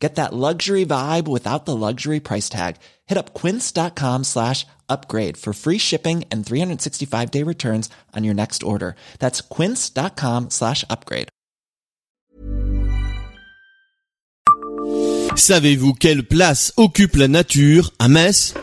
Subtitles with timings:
[0.00, 2.76] Get that luxury vibe without the luxury price tag.
[3.06, 8.62] Hit up quince.com slash upgrade for free shipping and 365 day returns on your next
[8.62, 8.96] order.
[9.18, 11.28] That's quince.com slash upgrade.
[15.36, 18.54] Savez-vous quelle place occupe la nature à Metz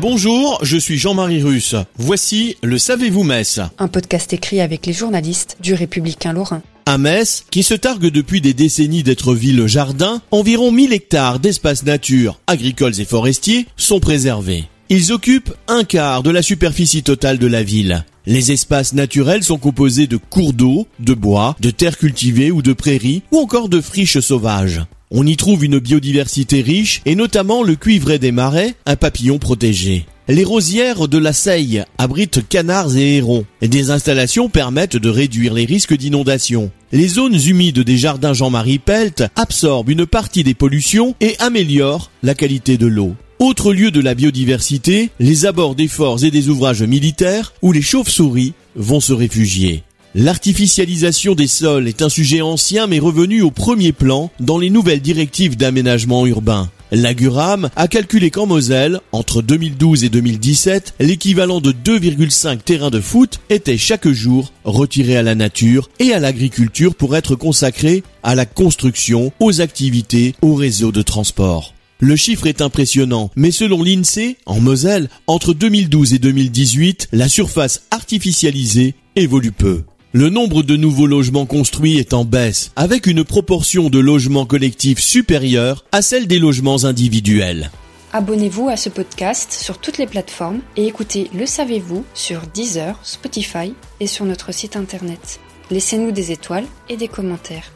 [0.00, 1.74] Bonjour, je suis Jean-Marie Russe.
[1.96, 6.62] Voici le Savez-vous Metz Un podcast écrit avec les journalistes du Républicain Lorrain.
[6.86, 12.38] À Metz, qui se targue depuis des décennies d'être ville-jardin, environ 1000 hectares d'espaces nature,
[12.46, 14.66] agricoles et forestiers sont préservés.
[14.88, 18.04] Ils occupent un quart de la superficie totale de la ville.
[18.24, 22.72] Les espaces naturels sont composés de cours d'eau, de bois, de terres cultivées ou de
[22.72, 24.80] prairies, ou encore de friches sauvages.
[25.10, 30.04] On y trouve une biodiversité riche et notamment le cuivret des marais, un papillon protégé.
[30.28, 33.46] Les rosières de la Seille abritent canards et hérons.
[33.62, 36.70] Des installations permettent de réduire les risques d'inondation.
[36.92, 42.34] Les zones humides des jardins Jean-Marie Pelt absorbent une partie des pollutions et améliorent la
[42.34, 43.14] qualité de l'eau.
[43.38, 47.82] Autre lieu de la biodiversité, les abords des forts et des ouvrages militaires où les
[47.82, 49.84] chauves-souris vont se réfugier.
[50.20, 55.00] L'artificialisation des sols est un sujet ancien mais revenu au premier plan dans les nouvelles
[55.00, 56.68] directives d'aménagement urbain.
[56.90, 63.38] L'Aguram a calculé qu'en Moselle, entre 2012 et 2017, l'équivalent de 2,5 terrains de foot
[63.48, 68.44] était chaque jour retiré à la nature et à l'agriculture pour être consacré à la
[68.44, 71.74] construction, aux activités, au réseau de transport.
[72.00, 77.82] Le chiffre est impressionnant, mais selon l'INSEE, en Moselle, entre 2012 et 2018, la surface
[77.92, 79.84] artificialisée évolue peu.
[80.14, 85.00] Le nombre de nouveaux logements construits est en baisse, avec une proportion de logements collectifs
[85.00, 87.70] supérieure à celle des logements individuels.
[88.14, 93.74] Abonnez-vous à ce podcast sur toutes les plateformes et écoutez Le Savez-vous sur Deezer, Spotify
[94.00, 95.40] et sur notre site internet.
[95.70, 97.70] Laissez-nous des étoiles et des commentaires.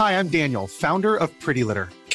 [0.00, 1.88] Hi, I'm Daniel, founder of Pretty Litter.